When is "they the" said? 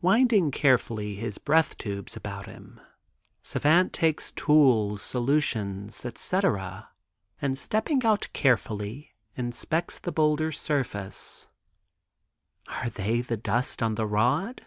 12.88-13.36